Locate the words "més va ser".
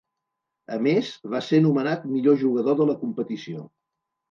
0.87-1.59